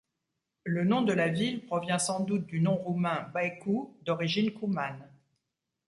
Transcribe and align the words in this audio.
Le 0.63 0.83
nom 0.83 1.03
de 1.03 1.13
la 1.13 1.27
ville 1.27 1.63
provient 1.63 1.99
sans 1.99 2.21
doute 2.21 2.47
du 2.47 2.59
nom 2.59 2.73
roumain 2.75 3.29
Baicu, 3.35 3.85
d'origine 4.03 4.51
coumane. 4.51 5.07